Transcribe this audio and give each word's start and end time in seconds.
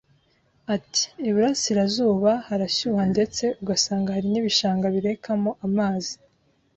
Ati 0.75 1.03
“Iburasirazuha 1.29 2.33
harashyuha 2.47 3.03
ndetse 3.13 3.43
ugasanga 3.61 4.13
hari 4.15 4.27
n’ibishanga 4.29 4.85
birekamo 4.95 5.51
amazi 5.67 6.13